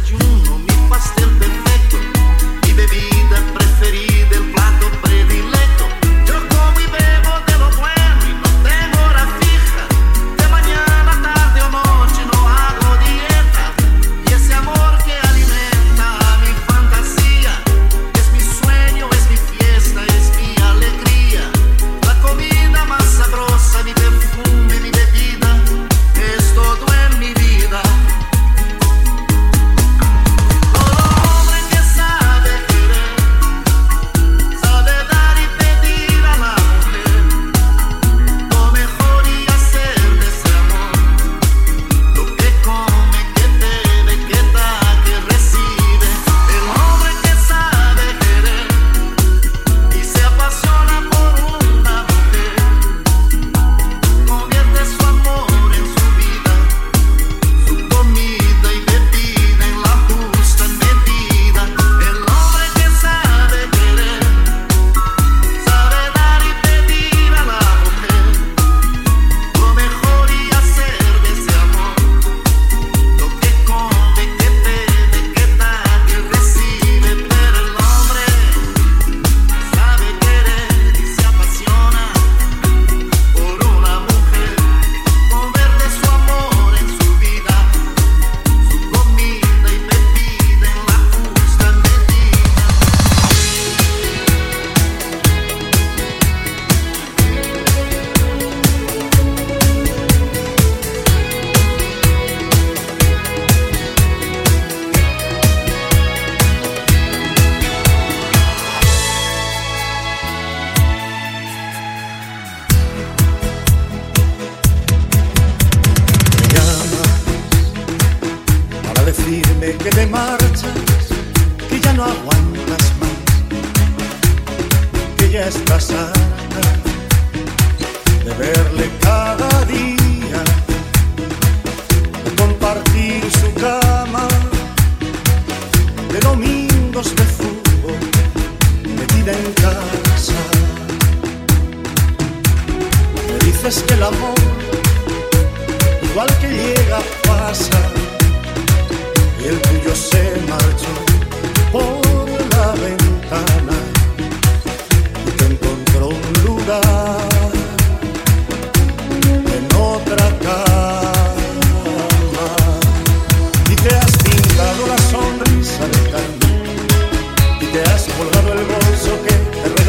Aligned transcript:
desayuno, 0.00 0.58
mi 0.58 0.88
pastel 0.88 1.28
perfecto, 1.38 1.98
mi 2.64 2.72
bebida 2.72 3.40
preferida. 3.54 4.09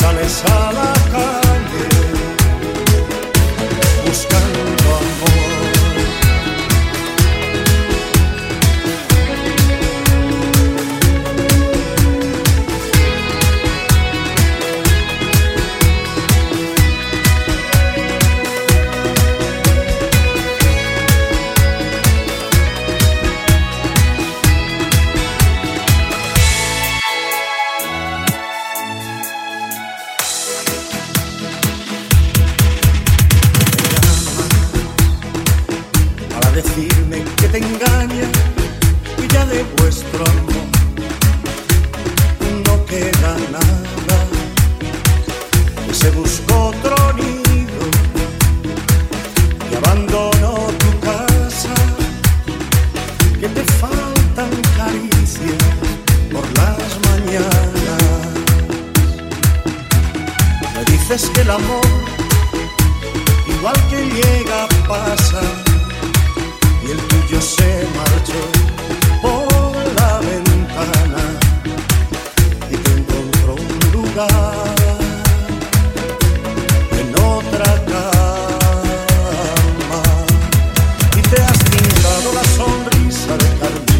sales 0.00 0.42
a 0.46 0.72
la. 0.72 1.49
Dices 61.10 61.30
que 61.30 61.40
el 61.40 61.50
amor, 61.50 61.80
igual 63.48 63.74
que 63.88 63.96
llega, 63.96 64.68
pasa, 64.86 65.40
y 66.84 66.90
el 66.92 66.98
tuyo 67.08 67.40
se 67.40 67.84
marchó 67.96 68.42
por 69.20 69.74
la 69.98 70.20
ventana 70.20 71.22
y 72.70 72.76
te 72.76 72.90
encontró 72.92 73.54
un 73.54 73.92
lugar 73.92 74.74
en 76.92 77.08
otra 77.18 77.70
cama 77.92 78.82
y 81.16 81.22
te 81.22 81.42
has 81.42 81.58
pintado 81.58 82.32
la 82.34 82.44
sonrisa 82.56 83.36
de 83.36 83.48
carne 83.58 83.98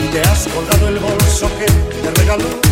y 0.00 0.06
te 0.08 0.20
has 0.20 0.48
colgado 0.48 0.88
el 0.88 0.98
bolso 0.98 1.48
que 1.58 1.66
te 1.66 2.10
regaló 2.20 2.71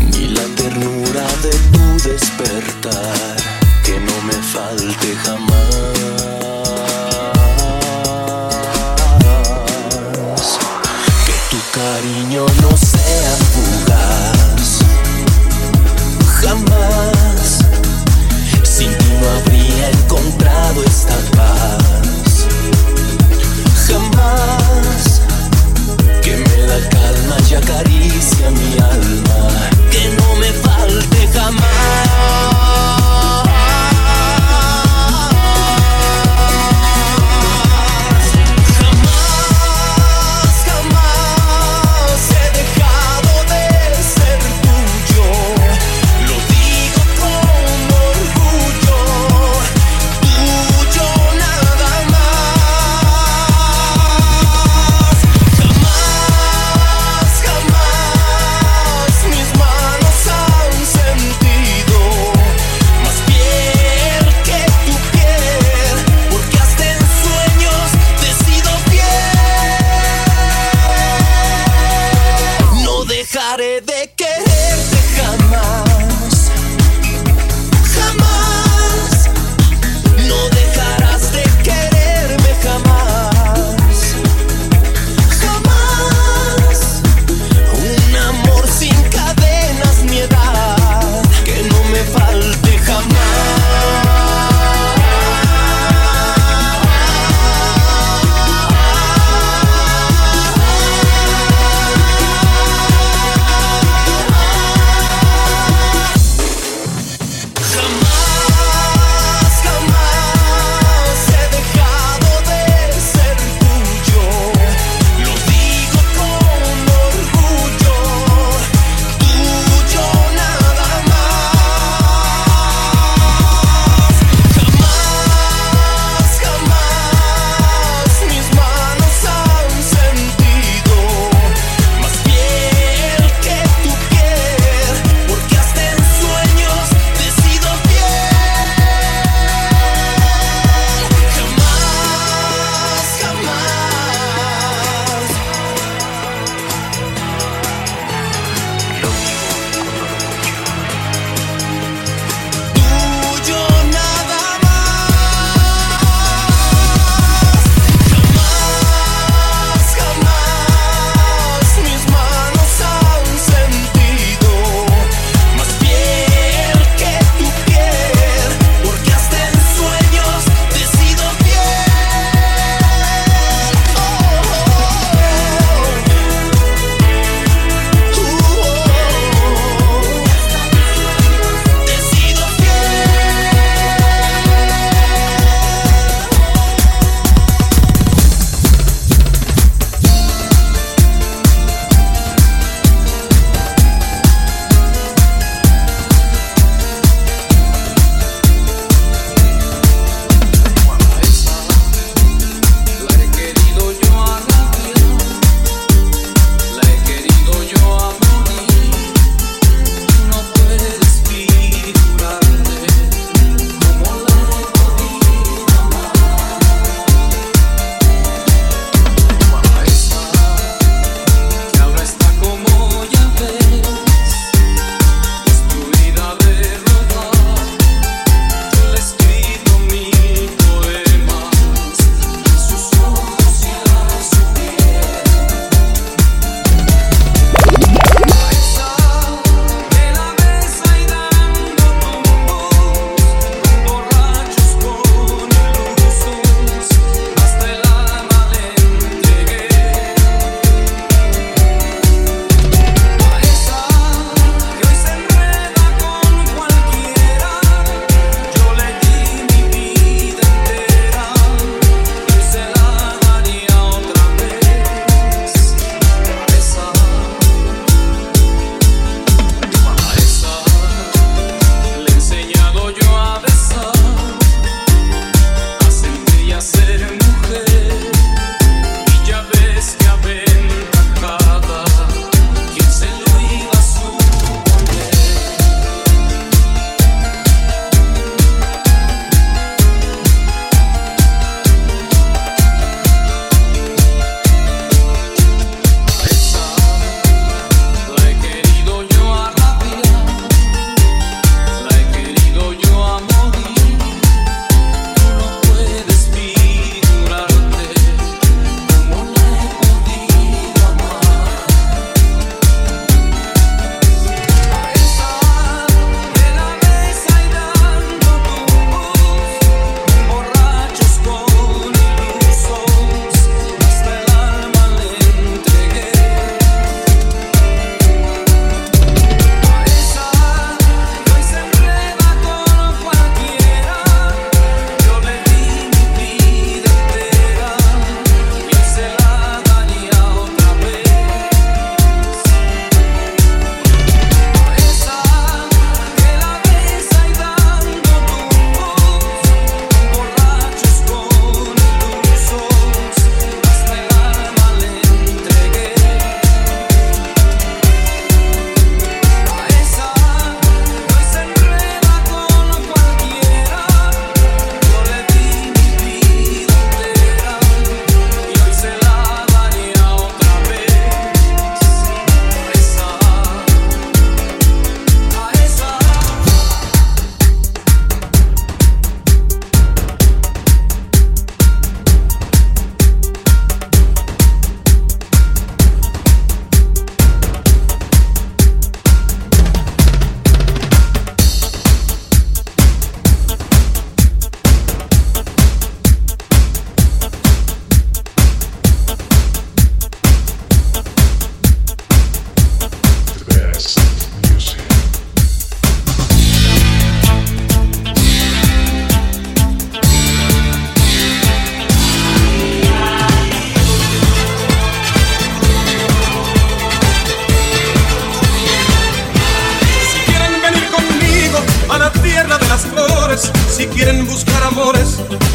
ni 0.00 0.28
la 0.28 0.44
ternura 0.56 1.26
de 1.42 1.50
tu 1.72 2.08
despertar, 2.08 3.36
que 3.84 4.00
no 4.00 4.22
me 4.22 4.38
falte 4.54 5.14
jamás. 5.24 6.31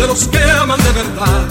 los 0.08 0.28
que 0.30 0.42
aman 0.42 0.80
de 0.82 0.92
verdad. 0.94 1.46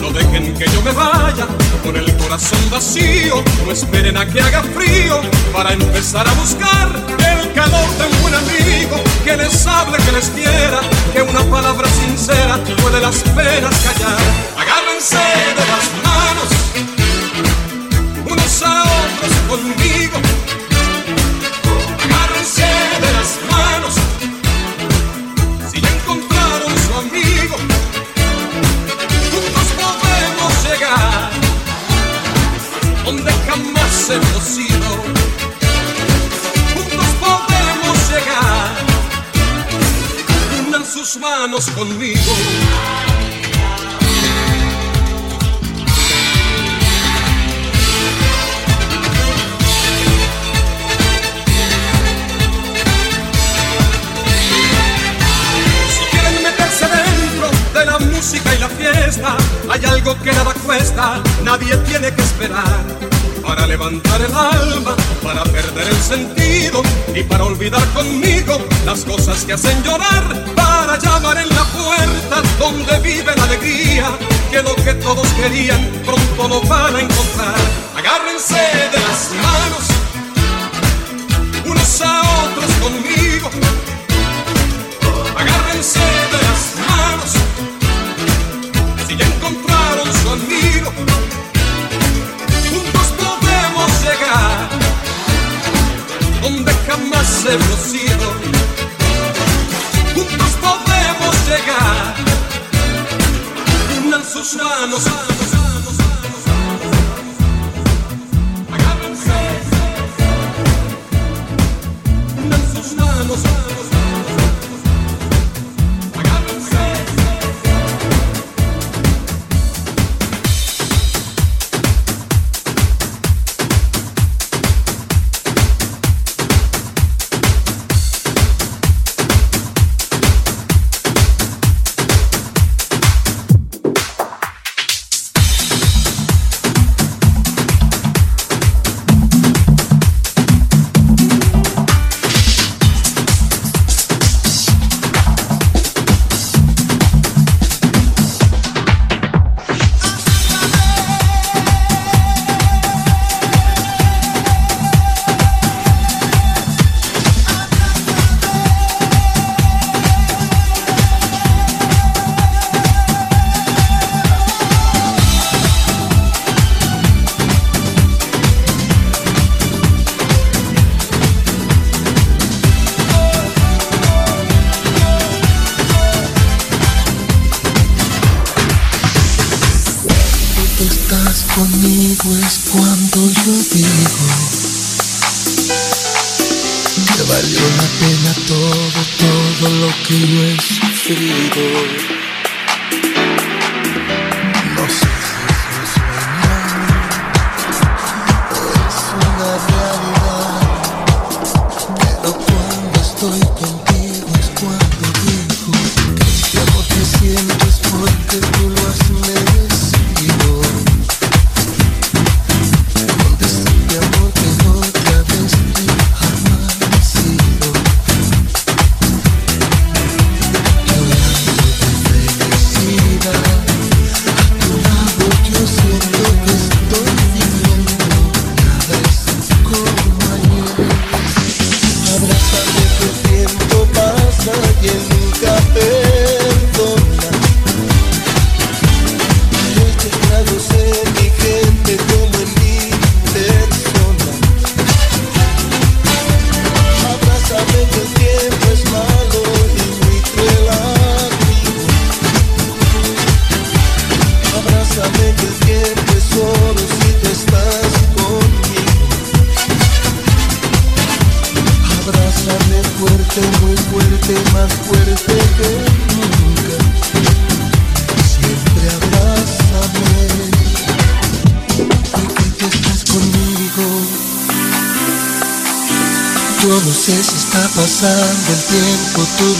No 0.00 0.10
dejen 0.10 0.54
que 0.54 0.66
yo 0.70 0.82
me 0.82 0.92
vaya 0.92 1.46
con 1.84 1.94
el 1.94 2.16
corazón 2.16 2.58
vacío. 2.70 3.44
No 3.64 3.72
esperen 3.72 4.16
a 4.16 4.26
que 4.26 4.40
haga 4.40 4.62
frío 4.62 5.20
para 5.52 5.72
empezar 5.72 6.26
a 6.26 6.32
buscar 6.32 6.88
el 7.18 7.52
calor 7.52 7.88
de 7.98 8.04
un 8.06 8.22
buen 8.22 8.34
amigo 8.34 8.96
que 9.24 9.36
les 9.36 9.66
hable, 9.66 9.98
que 9.98 10.12
les 10.12 10.30
quiera, 10.30 10.80
que 11.12 11.22
una 11.22 11.44
palabra 11.44 11.86
sincera 11.88 12.58
puede 12.80 13.00
las 13.00 13.16
penas 13.16 13.74
callar. 13.84 14.18
Agárrense 14.56 15.16
de 15.58 15.64
las 15.72 15.86
manos 16.02 16.48
unos 18.30 18.62
a 18.62 18.82
otros 18.82 19.32
conmigo 19.48 20.37
manos 41.18 41.68
conmigo. 41.70 42.32
de 57.74 57.84
la 57.84 57.98
música 57.98 58.54
y 58.54 58.58
la 58.58 58.68
fiesta 58.68 59.36
hay 59.70 59.84
algo 59.84 60.18
que 60.22 60.32
nada 60.32 60.52
cuesta, 60.64 61.22
nadie 61.44 61.76
tiene 61.78 62.12
que 62.12 62.22
esperar. 62.22 62.84
Para 63.42 63.66
levantar 63.66 64.20
el 64.20 64.34
alma, 64.34 64.96
para 65.22 65.42
perder 65.44 65.88
el 65.88 65.96
sentido 65.96 66.82
y 67.14 67.22
para 67.22 67.44
olvidar 67.44 67.84
conmigo 67.94 68.58
las 68.84 69.04
cosas 69.04 69.44
que 69.44 69.52
hacen 69.52 69.82
llorar, 69.82 70.44
para 70.54 70.94
allá. 70.94 71.07
querían, 75.38 75.80
pronto 76.04 76.48
lo 76.48 76.60
van 76.62 76.96
a 76.96 77.00
encontrar. 77.00 77.54
Agárrense 77.96 78.77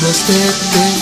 understand 0.09 0.55
this. 0.73 0.98